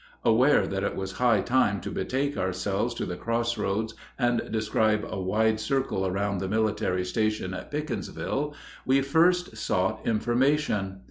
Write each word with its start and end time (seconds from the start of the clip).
Aware 0.25 0.65
that 0.65 0.83
it 0.83 0.95
was 0.95 1.11
high 1.11 1.41
time 1.41 1.79
to 1.81 1.91
betake 1.91 2.35
ourselves 2.35 2.95
to 2.95 3.05
the 3.05 3.15
cross 3.15 3.55
roads 3.55 3.93
and 4.17 4.49
describe 4.51 5.05
a 5.07 5.19
wide 5.21 5.59
circle 5.59 6.07
around 6.07 6.39
the 6.39 6.47
military 6.49 7.05
station 7.05 7.53
at 7.53 7.69
Pickensville, 7.69 8.55
we 8.83 9.01
first 9.03 9.57
sought 9.57 9.99
information. 10.07 10.97